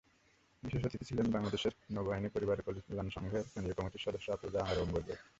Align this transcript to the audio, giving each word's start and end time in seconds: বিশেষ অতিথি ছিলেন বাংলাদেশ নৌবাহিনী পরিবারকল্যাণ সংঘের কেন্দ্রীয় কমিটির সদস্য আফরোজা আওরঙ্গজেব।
বিশেষ 0.63 0.81
অতিথি 0.85 1.05
ছিলেন 1.09 1.27
বাংলাদেশ 1.35 1.61
নৌবাহিনী 1.95 2.29
পরিবারকল্যাণ 2.31 3.07
সংঘের 3.15 3.43
কেন্দ্রীয় 3.51 3.77
কমিটির 3.77 4.05
সদস্য 4.05 4.27
আফরোজা 4.31 4.59
আওরঙ্গজেব। 4.63 5.19